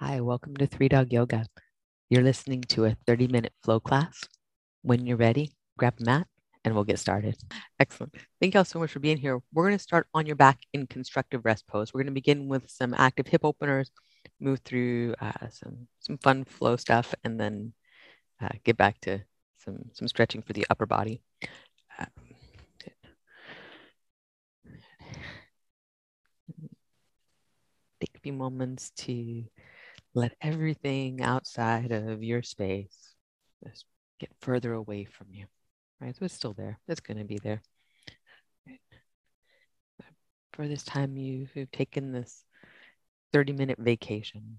[0.00, 1.46] Hi, welcome to Three Dog Yoga.
[2.10, 4.20] You're listening to a 30 minute flow class.
[4.82, 6.26] When you're ready, grab a mat
[6.62, 7.34] and we'll get started.
[7.80, 8.14] Excellent.
[8.38, 9.40] Thank you all so much for being here.
[9.54, 11.94] We're going to start on your back in constructive rest pose.
[11.94, 13.90] We're going to begin with some active hip openers,
[14.38, 17.72] move through uh, some, some fun flow stuff, and then
[18.38, 19.20] uh, get back to
[19.64, 21.22] some, some stretching for the upper body.
[21.98, 22.04] Uh,
[27.98, 29.46] take a few moments to
[30.16, 33.14] let everything outside of your space
[33.62, 33.84] just
[34.18, 35.44] get further away from you.
[36.00, 36.16] Right?
[36.16, 36.78] So it's still there.
[36.88, 37.60] It's going to be there.
[40.54, 42.44] For this time, you've taken this
[43.34, 44.56] 30 minute vacation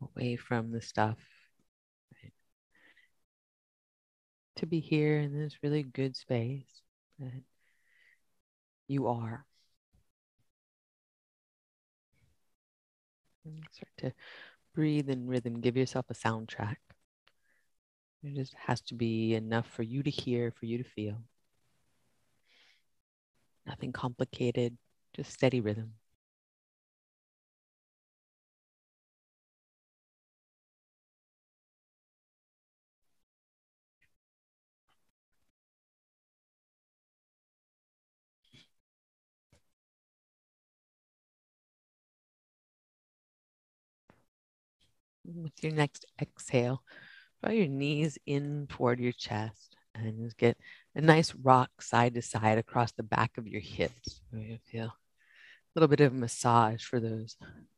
[0.00, 1.18] away from the stuff.
[2.22, 2.32] Right?
[4.56, 6.80] To be here in this really good space
[7.18, 7.42] that
[8.86, 9.44] you are.
[13.70, 14.12] Start to
[14.74, 15.60] breathe in rhythm.
[15.60, 16.76] Give yourself a soundtrack.
[18.22, 21.18] It just has to be enough for you to hear, for you to feel.
[23.66, 24.76] Nothing complicated,
[25.14, 25.94] just steady rhythm.
[45.34, 46.82] With your next exhale,
[47.42, 50.56] draw your knees in toward your chest and just get
[50.94, 54.20] a nice rock side to side across the back of your hips.
[54.32, 54.92] You feel a
[55.74, 57.36] little bit of massage for those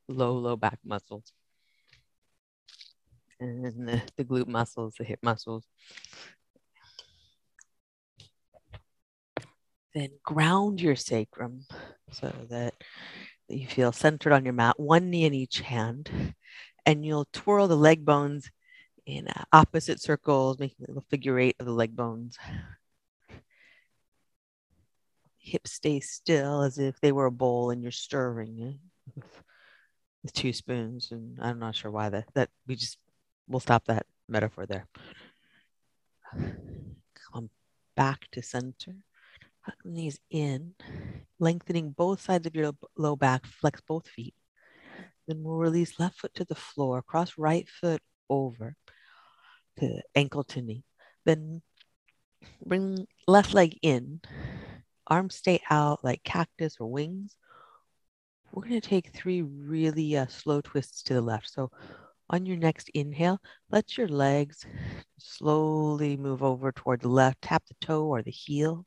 [0.08, 1.32] low, low back muscles.
[3.40, 5.64] And the, the glute muscles, the hip muscles.
[9.94, 11.64] Then ground your sacrum
[12.12, 12.74] so that,
[13.48, 16.34] that you feel centered on your mat, one knee in each hand
[16.88, 18.50] and you'll twirl the leg bones
[19.04, 22.38] in uh, opposite circles, making a little figure eight of the leg bones.
[25.36, 28.76] Hips stay still as if they were a bowl and you're stirring it
[29.14, 29.42] with,
[30.22, 31.10] with two spoons.
[31.10, 32.96] And I'm not sure why that, that we just,
[33.46, 34.86] we'll stop that metaphor there.
[36.32, 37.50] Come
[37.96, 38.94] back to center.
[39.84, 40.72] Knees in,
[41.38, 44.32] lengthening both sides of your low back, flex both feet.
[45.28, 48.00] Then we'll release left foot to the floor, cross right foot
[48.30, 48.74] over
[49.78, 50.84] to ankle to knee.
[51.26, 51.60] Then
[52.64, 54.22] bring left leg in,
[55.06, 57.36] arms stay out like cactus or wings.
[58.50, 61.50] We're going to take three really uh, slow twists to the left.
[61.50, 61.70] So
[62.30, 63.38] on your next inhale,
[63.70, 64.64] let your legs
[65.18, 68.86] slowly move over toward the left, tap the toe or the heel.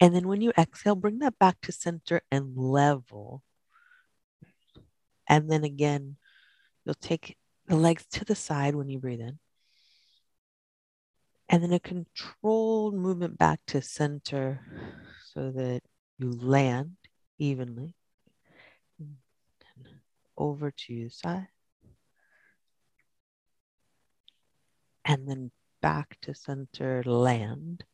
[0.00, 3.44] And then when you exhale, bring that back to center and level
[5.32, 6.16] and then again,
[6.84, 9.38] you'll take the legs to the side when you breathe in.
[11.48, 14.60] And then a controlled movement back to center
[15.32, 15.80] so that
[16.18, 16.96] you land
[17.38, 17.94] evenly.
[20.36, 21.48] Over to the side.
[25.02, 25.50] And then
[25.80, 27.84] back to center, land.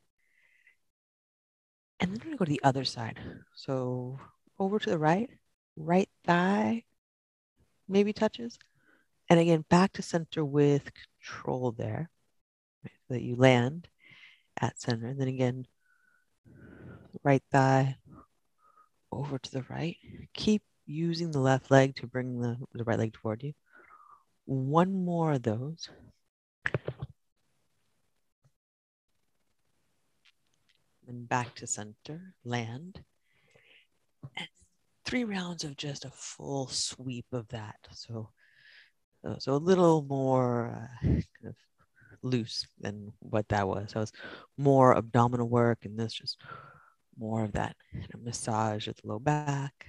[2.01, 3.21] And then we're going to go to the other side.
[3.55, 4.19] So
[4.59, 5.31] over to the right,
[5.77, 6.83] right thigh
[7.89, 8.59] maybe touches.
[9.31, 10.91] And again, back to center with
[11.21, 12.11] control there,
[12.85, 13.89] right, so that you land
[14.61, 15.09] at center.
[15.09, 15.67] And then again,
[17.23, 17.97] right thigh
[19.13, 19.97] over to the right.
[20.35, 23.53] Keep using the left leg to bring the, the right leg toward you.
[24.47, 25.91] One more of those.
[31.07, 33.03] And back to center, land.
[34.37, 34.49] And
[35.09, 37.77] three rounds of just a full sweep of that.
[37.93, 38.29] So,
[39.27, 41.55] uh, so a little more uh, kind of
[42.23, 43.91] loose than what that was.
[43.91, 44.13] So it's
[44.59, 46.37] more abdominal work, and this just
[47.19, 49.87] more of that kind of massage at the low back,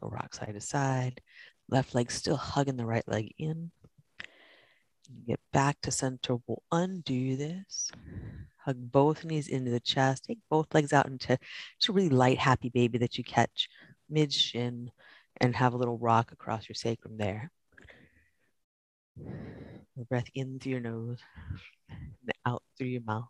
[0.00, 1.20] go rock side to side,
[1.68, 3.70] left leg still hugging the right leg in.
[5.26, 6.36] Get back to center.
[6.46, 7.90] We'll undo this.
[8.64, 10.24] Hug both knees into the chest.
[10.24, 11.38] Take both legs out into
[11.78, 13.68] just a really light, happy baby that you catch
[14.08, 14.90] mid shin
[15.40, 17.50] and have a little rock across your sacrum there.
[19.16, 21.18] The breath in through your nose
[21.88, 23.28] and out through your mouth.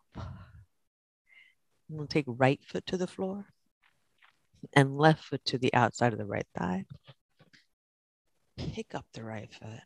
[1.89, 3.47] We'll take right foot to the floor
[4.75, 6.85] and left foot to the outside of the right thigh.
[8.57, 9.81] Pick up the right foot.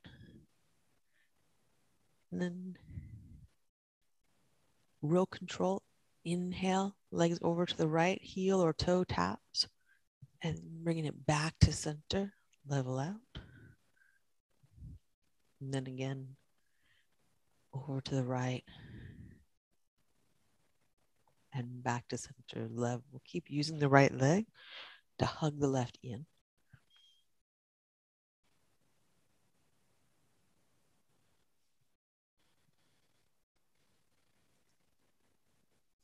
[2.32, 2.76] And then
[5.02, 5.82] real control.
[6.24, 9.66] Inhale, legs over to the right, heel or toe taps
[10.42, 12.32] and bringing it back to center,
[12.66, 13.42] level out.
[15.60, 16.36] And then again,
[17.72, 18.64] over to the right
[21.54, 23.04] and back to center level.
[23.12, 24.46] We'll keep using the right leg
[25.18, 26.26] to hug the left in.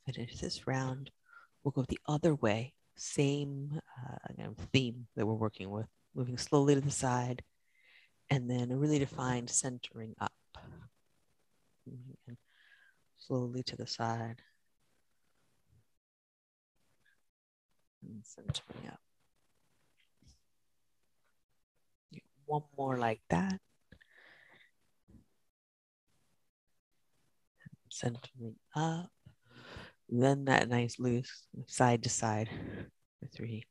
[0.06, 1.11] Finish this round.
[1.62, 2.75] We'll go the other way.
[2.99, 5.87] Same uh, theme that we're working with.
[6.15, 7.43] Moving slowly to the side
[8.31, 10.33] and then a really defined centering up.
[13.17, 14.43] Slowly to the side.
[18.03, 19.00] And centering up.
[22.47, 23.61] One more like that.
[27.91, 29.11] Centering up.
[30.08, 32.49] Then that nice loose side to side
[33.20, 33.64] for three.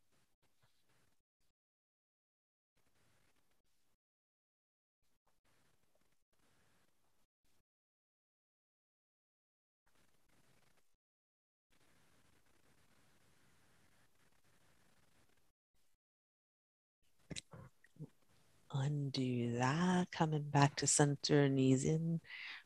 [18.73, 22.19] undo that, coming back to center, knees in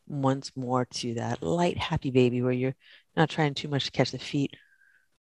[0.07, 2.75] once more to that light, happy baby where you're
[3.15, 4.55] not trying too much to catch the feet,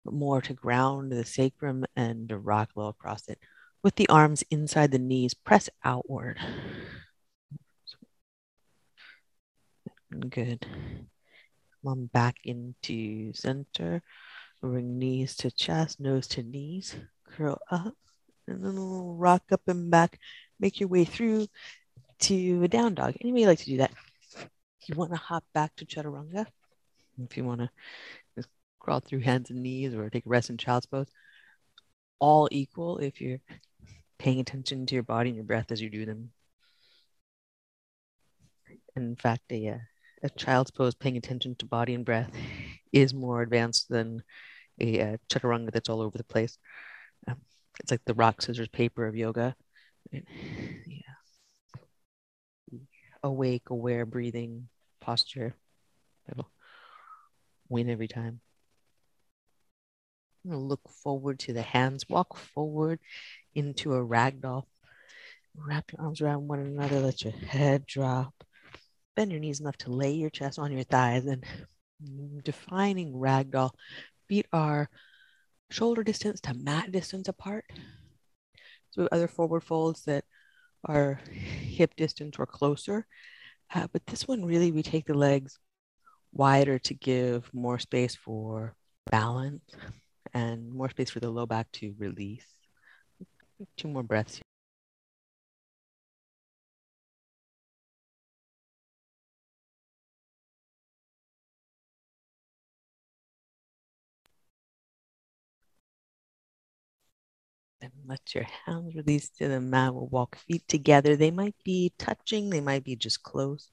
[0.05, 3.39] but more to ground the sacrum and to rock low across it.
[3.83, 6.39] With the arms inside the knees, press outward.
[10.29, 10.67] Good.
[10.67, 14.03] Come on back into center.
[14.61, 16.97] Bring knees to chest, nose to knees.
[17.25, 17.95] Curl up
[18.51, 20.19] and then rock up and back
[20.59, 21.47] make your way through
[22.21, 23.15] to a down dog.
[23.21, 23.93] Anybody like to do that?
[24.87, 26.47] You want to hop back to chaturanga,
[27.29, 27.71] if you want to
[28.37, 31.09] just crawl through hands and knees or take a rest in child's pose,
[32.19, 33.41] all equal if you're
[34.19, 36.31] paying attention to your body and your breath as you do them.
[38.97, 39.79] In fact, a, uh,
[40.23, 42.31] a child's pose paying attention to body and breath
[42.93, 44.23] is more advanced than
[44.81, 46.59] a, a uh, chaturanga that's all over the place.
[47.29, 47.37] Um,
[47.81, 49.55] it's like the rock, scissors, paper of yoga.
[50.13, 50.21] Yeah.
[53.23, 54.69] Awake, aware, breathing
[55.01, 55.55] posture.
[56.31, 56.51] It'll
[57.71, 58.41] win every time.
[60.45, 62.05] look forward to the hands.
[62.09, 62.99] Walk forward
[63.55, 64.65] into a ragdoll.
[65.55, 67.01] Wrap your arms around one another.
[67.01, 68.35] Let your head drop.
[69.17, 71.27] Bend your knees enough to lay your chest on your thighs.
[71.27, 71.45] And
[72.43, 73.71] defining ragdoll,
[74.29, 74.89] feet are
[75.71, 77.65] shoulder distance to mat distance apart.
[78.91, 80.25] So other forward folds that
[80.85, 83.07] are hip distance or closer.
[83.73, 85.59] Uh, but this one really, we take the legs
[86.33, 88.75] wider to give more space for
[89.11, 89.63] balance
[90.35, 92.47] and more space for the low back to release.
[93.77, 94.43] Two more breaths here.
[107.81, 109.95] Then let your hands release to the mat.
[109.95, 111.17] We'll walk feet together.
[111.17, 113.71] They might be touching, they might be just close.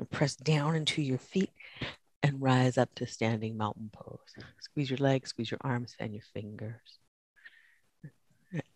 [0.00, 1.50] And press down into your feet
[2.22, 4.18] and rise up to standing mountain pose.
[4.60, 6.98] Squeeze your legs, squeeze your arms, and your fingers.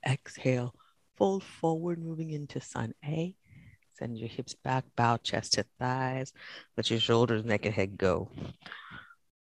[0.06, 0.74] Exhale,
[1.16, 3.34] fold forward, moving into sun A.
[3.98, 6.34] Send your hips back, bow chest to thighs.
[6.76, 8.30] Let your shoulders, neck, and head go.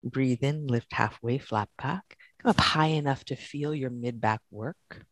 [0.04, 2.16] Breathe in, lift halfway, flat back.
[2.40, 5.04] Come up high enough to feel your mid back work.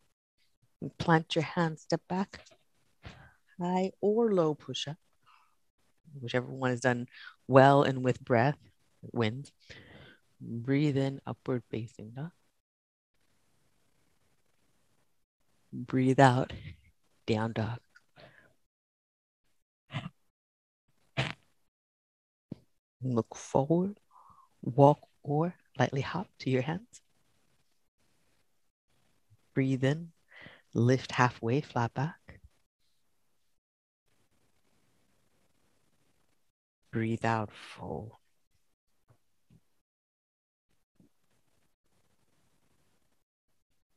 [0.99, 2.41] Plant your hands, step back,
[3.61, 4.99] high or low push up,
[6.21, 7.07] whichever one is done
[7.49, 8.59] well and with breath
[9.13, 9.53] wins.
[10.41, 12.33] Breathe in, upward facing dog.
[15.73, 16.53] Breathe out,
[17.27, 17.81] down dog.
[23.03, 24.01] Look forward,
[24.63, 27.03] walk or lightly hop to your hands.
[29.55, 30.13] Breathe in,
[30.75, 32.22] Lift halfway, flat back.
[36.93, 38.21] Breathe out, full.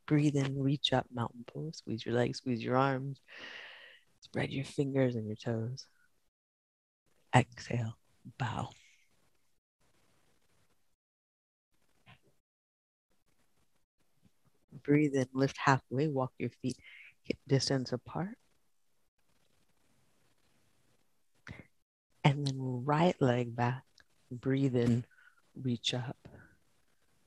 [0.06, 1.78] Breathe in, reach up, mountain pose.
[1.78, 3.20] Squeeze your legs, squeeze your arms.
[4.20, 5.86] Spread your fingers and your toes.
[7.34, 7.96] Exhale,
[8.38, 8.70] bow.
[14.86, 16.76] breathe in, lift halfway, walk your feet
[17.22, 18.36] hip distance apart.
[22.26, 23.84] And then right leg back,
[24.32, 25.04] breathe in,
[25.54, 26.16] reach up,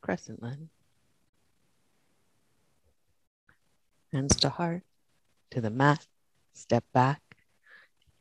[0.02, 0.68] crescent lunge.
[4.12, 4.84] Hands to heart,
[5.52, 6.06] to the mat,
[6.52, 7.22] step back,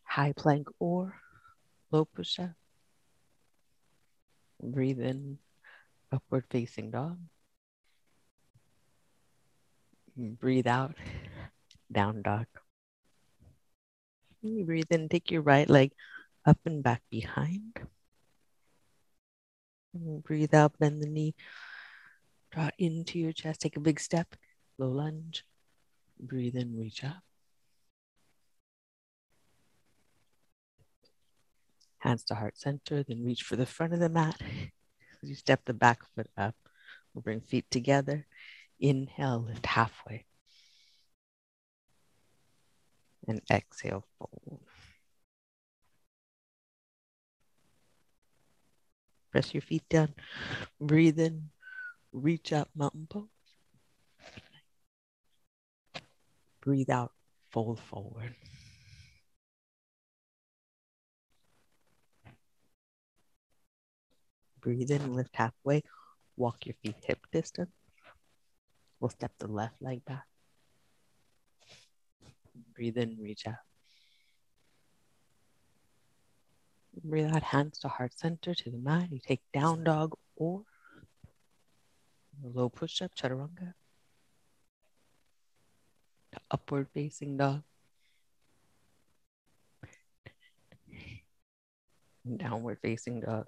[0.05, 1.17] high plank or
[1.91, 2.55] low push up.
[4.63, 5.39] Breathe in,
[6.13, 7.19] upward facing dog.
[10.17, 10.95] Breathe out,
[11.91, 12.47] down dog.
[14.45, 15.91] Breathe in, take your right leg
[16.45, 17.81] up and back behind.
[19.95, 21.35] And breathe out, bend the knee,
[22.51, 24.37] draw into your chest, take a big step,
[24.79, 25.45] low lunge.
[26.21, 27.23] Breathe in, reach up.
[31.99, 34.41] Hands to heart center, then reach for the front of the mat.
[35.23, 36.55] As you step the back foot up,
[37.13, 38.27] we'll bring feet together.
[38.81, 40.25] Inhale, lift halfway.
[43.27, 44.68] And exhale, fold.
[49.31, 50.15] Press your feet down.
[50.81, 51.51] Breathe in.
[52.13, 53.29] Reach up, mountain pose.
[56.61, 57.13] Breathe out,
[57.51, 58.35] fold forward.
[64.61, 65.83] Breathe in, lift halfway.
[66.37, 67.71] Walk your feet hip distance.
[69.01, 70.25] We'll step the left leg back.
[72.75, 73.68] Breathe in, reach out.
[77.05, 79.13] Breathe out, hands to heart center to the mat.
[79.13, 80.63] You take down dog or
[82.43, 83.75] low push up, chaturanga.
[86.33, 87.63] To upward facing dog.
[92.37, 93.47] Downward facing dog.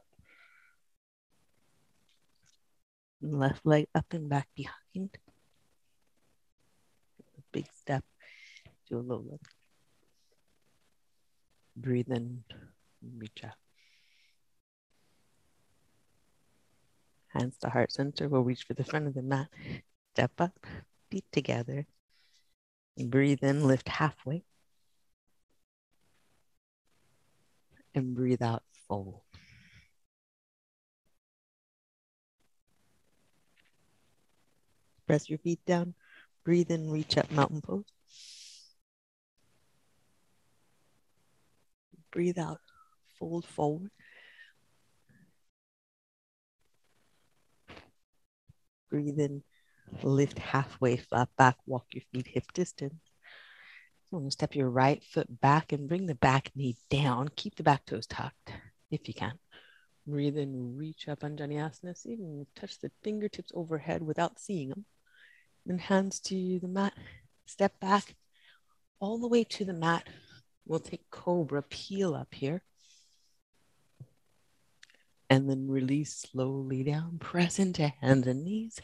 [3.21, 5.19] Left leg up and back behind.
[7.53, 8.05] Big step
[8.89, 9.41] to a low leg.
[11.77, 12.45] Breathe in,
[13.03, 13.53] out.
[17.29, 18.29] Hands to heart center.
[18.29, 19.49] We'll reach for the front of the mat.
[20.15, 20.67] Step up,
[21.11, 21.87] feet together.
[22.99, 24.43] Breathe in, lift halfway.
[27.95, 29.23] And breathe out, fold.
[35.07, 35.95] Press your feet down.
[36.45, 37.85] Breathe in, reach up, mountain pose.
[42.13, 42.61] Breathe out,
[43.21, 43.91] fold forward.
[48.91, 49.45] Breathe in,
[50.03, 52.95] lift halfway, flat uh, back, walk your feet hip distance.
[54.11, 57.29] So step your right foot back and bring the back knee down.
[57.37, 58.53] Keep the back toes tucked
[58.91, 59.39] if you can.
[60.05, 61.97] Breathe in, reach up Anjaneyasana.
[61.97, 64.85] See if you can touch the fingertips overhead without seeing them
[65.65, 66.95] Then hands to the mat.
[67.47, 68.17] Step back
[68.99, 70.09] all the way to the mat.
[70.67, 72.63] We'll take cobra, peel up here.
[75.31, 77.19] And then release slowly down.
[77.19, 78.79] Press into hands and knees.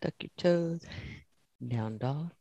[0.00, 0.82] Tuck your toes.
[1.66, 2.32] Down dog.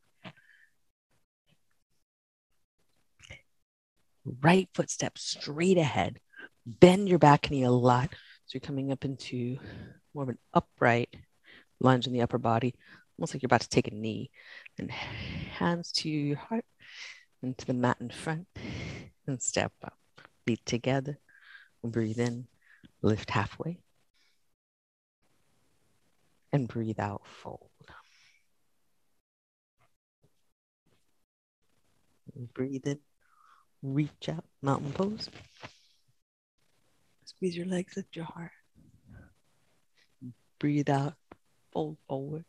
[4.41, 6.19] Right foot step straight ahead.
[6.65, 8.09] Bend your back knee a lot.
[8.45, 9.57] So you're coming up into
[10.13, 11.15] more of an upright
[11.79, 12.75] lunge in the upper body
[13.17, 14.29] almost like you're about to take a knee.
[14.77, 16.65] And hands to your heart
[17.41, 18.47] and to the mat in front
[19.27, 19.97] and step up.
[20.45, 21.19] Feet together.
[21.83, 22.47] Breathe in,
[23.05, 23.77] lift halfway.
[26.51, 27.69] And breathe out, fold.
[32.53, 32.99] Breathe in,
[33.83, 35.29] reach out, mountain pose.
[37.25, 38.51] Squeeze your legs, lift your heart.
[40.59, 41.13] Breathe out,
[41.71, 42.45] fold forward.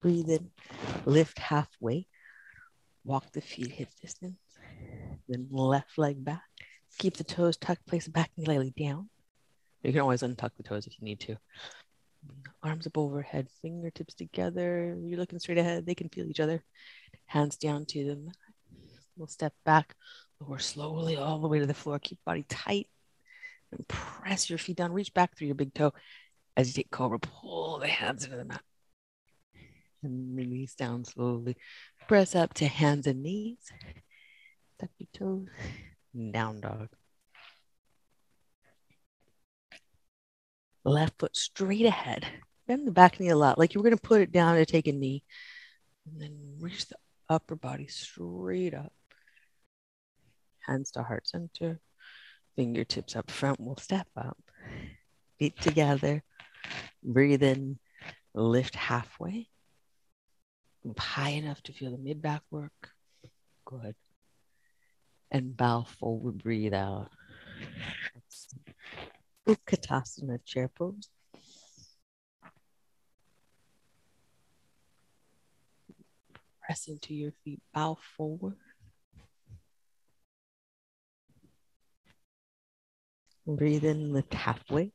[0.00, 0.50] Breathe in,
[1.06, 2.06] lift halfway,
[3.08, 4.38] walk the feet hip distance,
[5.28, 6.42] then left leg back.
[6.98, 9.08] Keep the toes tucked, place the back knee lightly down.
[9.82, 11.36] You can always untuck the toes if you need to.
[12.62, 14.94] Arms up overhead, fingertips together.
[15.00, 15.86] You're looking straight ahead.
[15.86, 16.62] They can feel each other.
[17.26, 18.30] Hands down to them.
[19.16, 19.94] We'll step back,
[20.40, 21.98] lower slowly all the way to the floor.
[21.98, 22.88] Keep body tight
[23.72, 24.92] and press your feet down.
[24.92, 25.94] Reach back through your big toe
[26.56, 27.18] as you take cobra.
[27.18, 28.62] Pull the hands into the mat
[30.02, 31.56] and release down slowly.
[32.08, 33.70] Press up to hands and knees.
[34.80, 35.48] Tuck your toes.
[36.16, 36.32] Mm.
[36.32, 36.88] Down dog.
[40.86, 42.26] Left foot straight ahead.
[42.66, 44.64] Bend the back knee a lot, like you were going to put it down to
[44.64, 45.22] take a knee.
[46.06, 46.96] And then reach the
[47.28, 48.92] upper body straight up.
[50.66, 51.78] Hands to heart center.
[52.56, 53.60] Fingertips up front.
[53.60, 54.38] We'll step up.
[55.38, 56.22] Feet together.
[57.02, 57.78] Breathe in.
[58.32, 59.48] Lift halfway
[60.96, 62.90] high enough to feel the mid back work.
[63.64, 63.94] Good.
[65.30, 67.10] And bow forward, breathe out.
[69.46, 71.08] Utkatasana chair pose.
[76.68, 78.56] press into your feet, bow forward.
[83.46, 84.92] Breathe in, lift halfway.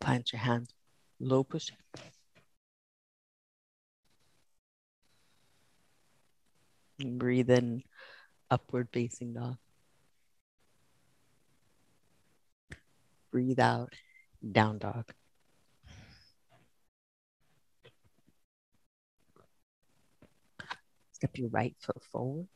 [0.00, 0.72] Plant your hands,
[1.20, 1.72] low push.
[6.98, 7.82] Breathe in,
[8.50, 9.56] upward facing dog.
[13.30, 13.92] Breathe out,
[14.50, 15.12] down dog.
[21.12, 22.48] Step your right foot forward.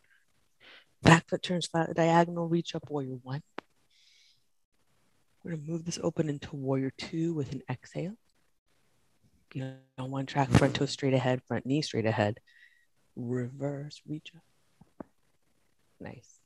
[1.02, 3.42] Back foot turns flat diagonal, reach up warrior one.
[5.42, 8.14] We're going to move this open into warrior two with an exhale.
[9.50, 9.62] Be
[9.99, 12.38] on one track, front toe straight ahead, front knee straight ahead.
[13.16, 15.07] Reverse, reach up.
[16.00, 16.40] Nice.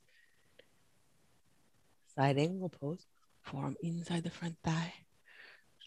[2.15, 3.05] Side angle pose.
[3.41, 4.93] Forearm inside the front thigh.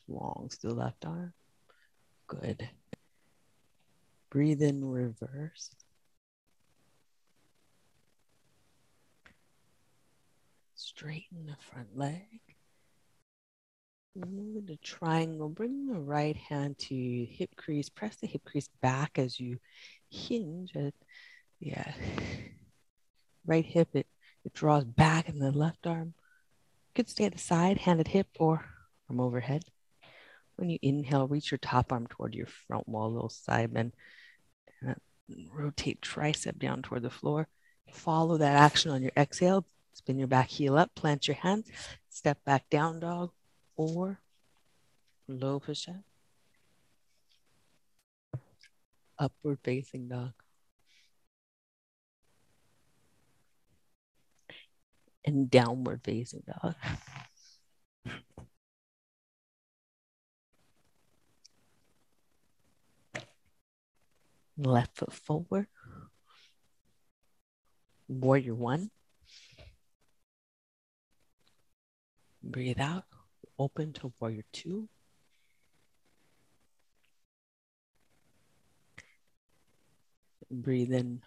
[0.08, 1.32] Long still left arm.
[2.26, 2.68] Good.
[4.30, 5.70] Breathe in reverse.
[10.74, 12.40] Straighten the front leg.
[14.16, 15.48] Move into triangle.
[15.48, 17.88] Bring the right hand to hip crease.
[17.88, 19.58] Press the hip crease back as you
[20.10, 20.72] hinge.
[20.74, 20.94] At,
[21.58, 21.92] yeah.
[23.46, 24.06] Right hip, it,
[24.44, 26.12] it draws back, and the left arm
[26.94, 28.66] could stay at the side, hand at hip, or
[29.08, 29.64] arm overhead.
[30.56, 33.94] When you inhale, reach your top arm toward your front wall, little side bend.
[34.82, 34.94] And
[35.52, 37.48] rotate tricep down toward the floor.
[37.90, 39.66] Follow that action on your exhale.
[39.94, 41.68] Spin your back heel up, plant your hands,
[42.08, 43.32] step back down dog
[43.76, 44.20] or
[45.28, 46.09] low push up.
[49.20, 50.32] Upward facing dog.
[55.24, 56.74] And downward facing dog.
[64.56, 65.66] Left foot forward.
[68.08, 68.90] Warrior one.
[72.42, 73.04] Breathe out,
[73.58, 74.88] open to warrior two.
[80.50, 81.22] Breathe in,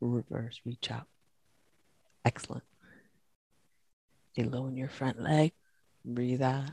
[0.00, 1.06] reverse, reach out.
[2.24, 2.64] Excellent.
[4.32, 5.52] Stay low in your front leg.
[6.04, 6.70] Breathe out.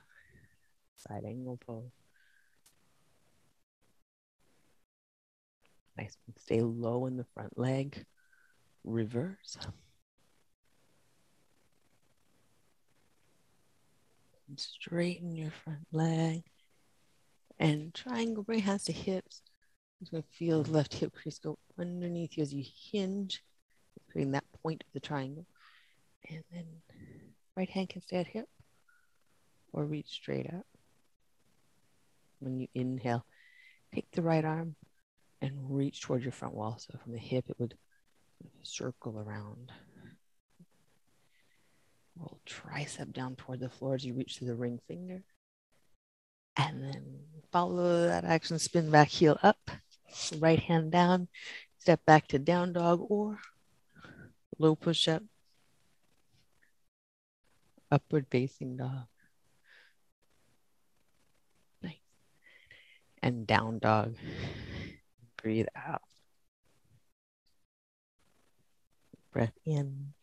[0.95, 1.91] Side angle pose.
[5.97, 6.17] Nice.
[6.37, 8.05] Stay low in the front leg.
[8.83, 9.57] Reverse.
[14.47, 16.43] And straighten your front leg.
[17.59, 19.41] And triangle, bring hands to hips.
[19.99, 23.43] You're going to feel the left hip crease go underneath you as you hinge,
[24.11, 25.45] creating that point of the triangle.
[26.29, 26.65] And then
[27.55, 28.47] right hand can stay at hip
[29.73, 30.65] or reach straight up.
[32.39, 33.25] When you inhale,
[33.93, 34.75] take the right arm
[35.41, 36.77] and reach towards your front wall.
[36.79, 37.75] So from the hip, it would
[38.61, 39.71] circle around.
[42.19, 45.23] Roll tricep down toward the floor as you reach to the ring finger.
[46.55, 47.19] And then
[47.51, 49.69] follow that action, spin back, heel up,
[50.39, 51.27] right hand down,
[51.79, 53.39] step back to down dog or
[54.59, 55.23] low push up,
[57.91, 59.07] upward facing dog.
[61.81, 61.95] Nice.
[63.21, 64.15] And down dog.
[65.41, 66.01] Breathe out.
[69.31, 70.13] Breath in.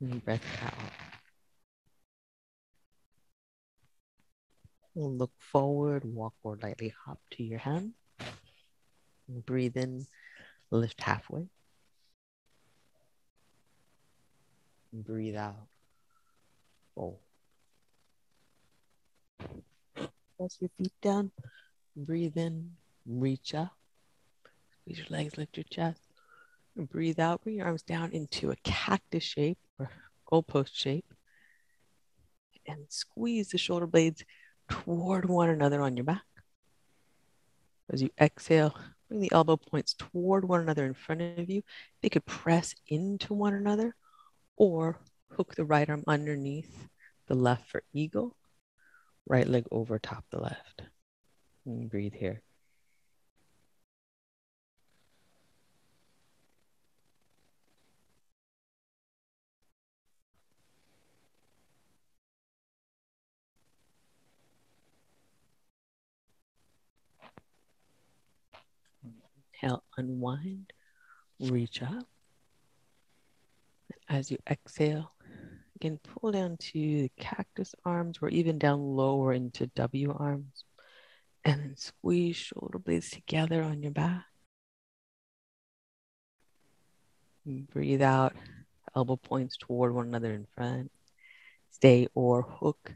[0.00, 1.01] And breath out.
[4.94, 7.92] Look forward, walk or lightly hop to your hand.
[9.28, 10.06] Breathe in,
[10.70, 11.48] lift halfway.
[14.92, 15.56] Breathe out.
[16.94, 17.18] Fold.
[20.36, 21.30] Press your feet down.
[21.96, 22.72] Breathe in,
[23.06, 23.74] reach up.
[24.82, 26.02] Squeeze your legs, lift your chest.
[26.76, 29.90] Breathe out, bring your arms down into a cactus shape or
[30.30, 31.14] goalpost shape.
[32.66, 34.24] And squeeze the shoulder blades
[34.72, 36.22] toward one another on your back.
[37.90, 38.74] As you exhale,
[39.08, 41.62] bring the elbow points toward one another in front of you.
[42.00, 43.94] They could press into one another
[44.56, 44.98] or
[45.32, 46.88] hook the right arm underneath
[47.26, 48.34] the left for eagle,
[49.26, 50.82] right leg over top the left.
[51.66, 52.42] And breathe here.
[69.62, 70.72] Inhale, unwind,
[71.38, 72.08] reach up.
[74.08, 75.12] As you exhale,
[75.76, 76.72] again, pull down to
[77.02, 80.64] the cactus arms or even down lower into W arms.
[81.44, 84.26] And then squeeze shoulder blades together on your back.
[87.44, 88.34] Breathe out,
[88.94, 90.90] elbow points toward one another in front.
[91.70, 92.94] Stay or hook,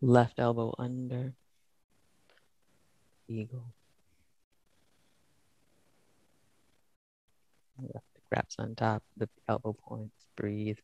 [0.00, 1.34] left elbow under.
[3.28, 3.72] Eagle.
[8.30, 10.14] Grabs on top, the elbow points.
[10.36, 10.78] Breathe.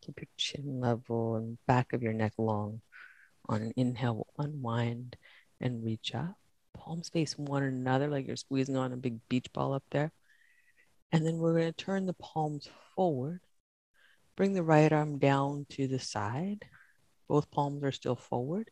[0.00, 2.80] Keep your chin level and back of your neck long.
[3.48, 5.16] On an inhale, unwind
[5.60, 6.36] and reach up.
[6.74, 10.12] Palms face one another like you're squeezing on a big beach ball up there.
[11.12, 13.40] And then we're going to turn the palms forward.
[14.36, 16.64] Bring the right arm down to the side.
[17.28, 18.70] Both palms are still forward.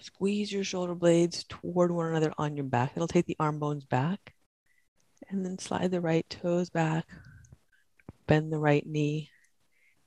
[0.00, 2.92] Squeeze your shoulder blades toward one another on your back.
[2.94, 4.34] It'll take the arm bones back.
[5.30, 7.06] And then slide the right toes back.
[8.26, 9.30] Bend the right knee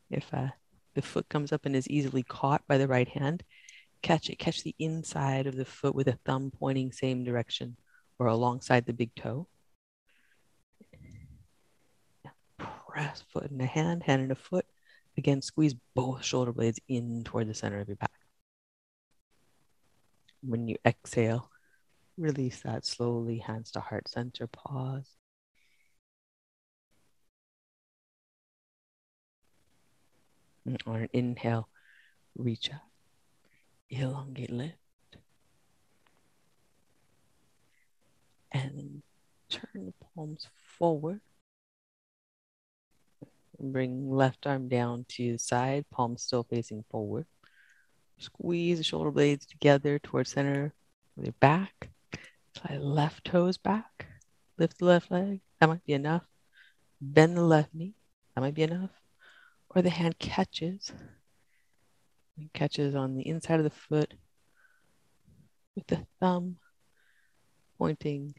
[0.09, 0.47] if uh,
[0.95, 3.43] the foot comes up and is easily caught by the right hand,
[4.01, 4.39] catch it.
[4.39, 7.77] Catch the inside of the foot with a thumb pointing same direction
[8.17, 9.47] or alongside the big toe.
[12.57, 14.65] Press foot in a hand, hand in a foot.
[15.19, 18.21] Again, squeeze both shoulder blades in toward the center of your back.
[20.41, 21.51] When you exhale,
[22.17, 25.17] release that slowly, hands to heart center, pause.
[30.85, 31.67] on an inhale,
[32.37, 32.89] reach up,
[33.89, 34.77] elongate, lift,
[38.53, 39.01] and
[39.49, 41.19] turn the palms forward.
[43.61, 47.25] Bring left arm down to side, palms still facing forward.
[48.17, 50.73] Squeeze the shoulder blades together towards center
[51.15, 51.89] with your back.
[52.55, 54.07] Slide left toes back.
[54.57, 55.41] Lift the left leg.
[55.59, 56.23] That might be enough.
[57.01, 57.95] Bend the left knee.
[58.35, 58.91] That might be enough
[59.69, 60.91] or the hand catches
[62.37, 64.13] it catches on the inside of the foot
[65.75, 66.55] with the thumb
[67.77, 68.33] pointing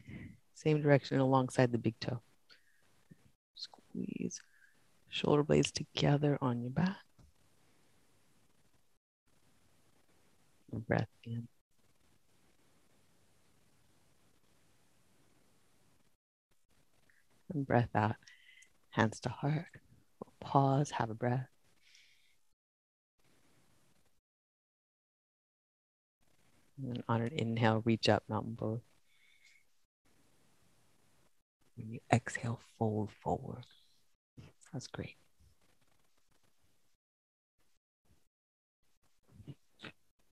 [0.55, 2.21] same direction alongside the big toe.
[3.55, 4.41] Squeeze
[5.11, 6.97] shoulder blades together on your back.
[10.87, 11.47] breath in.
[17.53, 18.15] And breath out,
[18.91, 19.65] hands to heart.
[20.39, 21.47] Pause, have a breath.
[26.81, 28.79] And on an inhale, reach up, mountain pose.
[31.75, 33.65] When you exhale, fold forward.
[34.73, 35.15] That's great.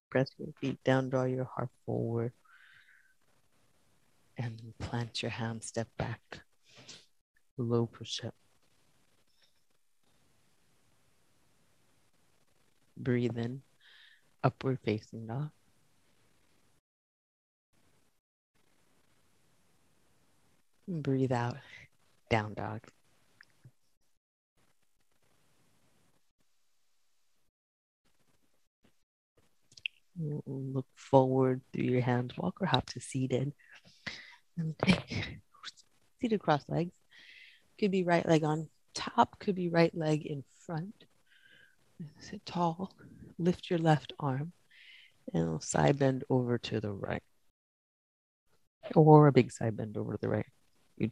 [0.10, 2.32] Press your feet down, draw your heart forward,
[4.38, 6.22] and plant your hand, step back.
[7.58, 8.34] Low push up.
[12.98, 13.62] Breathe in,
[14.44, 15.52] upward facing dog.
[20.88, 21.58] Breathe out,
[22.30, 22.82] down dog.
[30.20, 33.54] Look forward through your hands, walk or hop to seated.
[34.58, 35.40] And take
[36.22, 36.92] seated cross legs.
[37.80, 41.06] Could be right leg on top, could be right leg in front.
[42.20, 42.92] Sit tall,
[43.38, 44.52] lift your left arm,
[45.34, 47.24] and side bend over to the right.
[48.96, 50.46] Or a big side bend over to the right.
[50.98, 51.10] You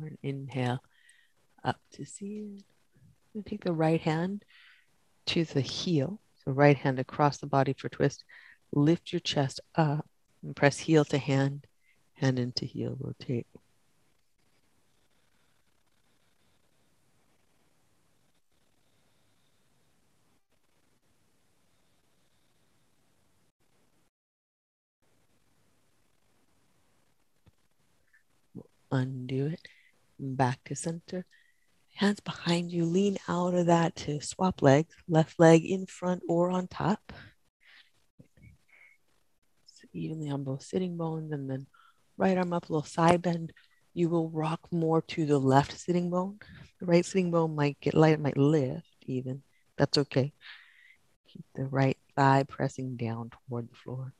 [0.00, 0.18] too.
[0.22, 0.80] inhale
[1.64, 2.64] up to see
[3.34, 4.44] And take the right hand
[5.26, 6.20] to the heel.
[6.44, 8.24] So right hand across the body for twist.
[8.72, 10.06] Lift your chest up
[10.42, 11.66] and press heel to hand,
[12.14, 13.46] hand into heel, rotate.
[28.92, 29.66] Undo it
[30.32, 31.26] back to center.
[31.96, 36.50] Hands behind you, lean out of that to swap legs, left leg in front or
[36.50, 37.12] on top.
[39.66, 41.66] So evenly on both sitting bones, and then
[42.16, 43.52] right arm up, a little side bend.
[43.92, 46.38] You will rock more to the left sitting bone.
[46.80, 49.42] The right sitting bone might get light, it might lift even.
[49.76, 50.32] That's okay.
[51.28, 54.12] Keep the right thigh pressing down toward the floor.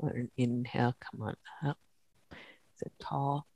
[0.00, 1.78] On an inhale, come on up.
[2.76, 3.46] Sit tall.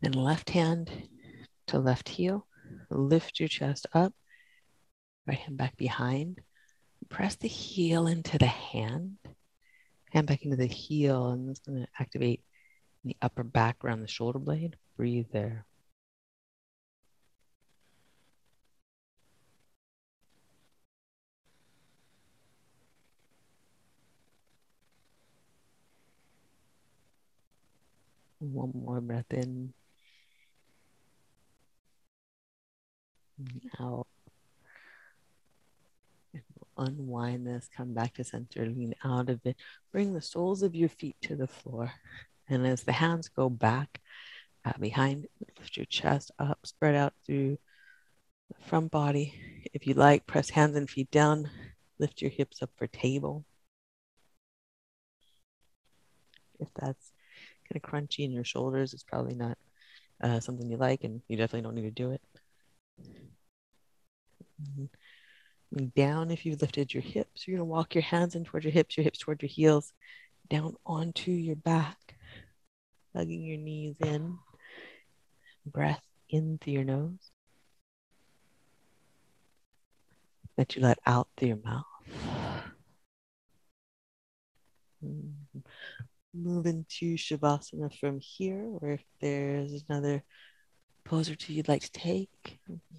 [0.00, 0.90] Then left hand
[1.68, 2.46] to left heel.
[2.90, 4.12] Lift your chest up.
[5.26, 6.40] Right hand back behind.
[7.08, 9.16] Press the heel into the hand.
[10.10, 12.42] Hand back into the heel, and it's going to activate
[13.04, 14.76] the upper back around the shoulder blade.
[14.96, 15.64] Breathe there.
[28.42, 29.72] One more breath in.
[33.78, 34.06] Out.
[36.76, 39.56] unwind this, come back to center, lean out of it.
[39.92, 41.92] Bring the soles of your feet to the floor.
[42.48, 44.00] And as the hands go back
[44.64, 45.28] uh, behind,
[45.58, 47.58] lift your chest up, spread out through
[48.48, 49.34] the front body.
[49.72, 51.48] If you like, press hands and feet down,
[52.00, 53.44] lift your hips up for table.
[56.58, 57.11] If that's
[57.72, 59.56] kind of crunchy in your shoulders, it's probably not
[60.22, 62.20] uh, something you like, and you definitely don't need to do it.
[64.62, 65.86] Mm-hmm.
[65.96, 67.46] Down if you've lifted your hips.
[67.46, 69.92] You're going to walk your hands in towards your hips, your hips toward your heels,
[70.50, 72.16] down onto your back,
[73.16, 74.38] hugging your knees in.
[75.64, 77.30] Breath in through your nose.
[80.56, 81.86] That you let out through your mouth.
[85.04, 85.41] Mm-hmm
[86.34, 90.22] move into Shavasana from here, or if there's another
[91.04, 92.30] pose or two you'd like to take,
[92.70, 92.96] mm-hmm.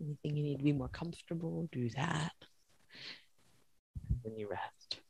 [0.00, 2.32] anything you need to be more comfortable, do that.
[4.24, 5.00] Then you rest.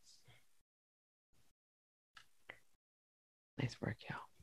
[3.58, 4.35] Nice work, y'all.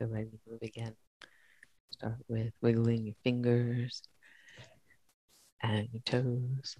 [0.00, 0.94] Ready to move again.
[1.92, 4.02] Start with wiggling your fingers
[5.62, 6.76] and your toes.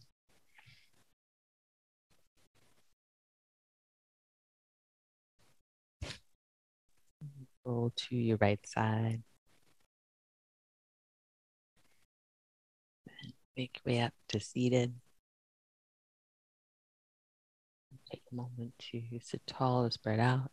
[7.65, 9.23] Roll to your right side.
[13.57, 14.95] Make your way up to seated.
[18.11, 20.51] Take a moment to sit tall or spread out.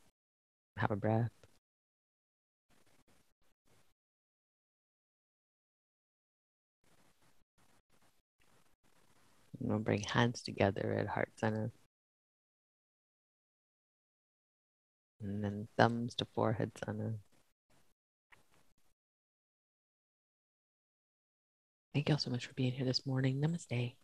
[0.78, 1.41] Have a breath.
[9.64, 11.72] We'll bring hands together at heart center.
[15.22, 17.20] And then thumbs to forehead center.
[21.94, 23.42] Thank you all so much for being here this morning.
[23.42, 23.96] Namaste.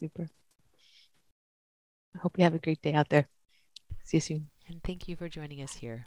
[0.00, 0.28] Super.
[2.14, 3.28] I hope you have a great day out there.
[4.04, 4.50] See you soon.
[4.66, 6.06] And thank you for joining us here.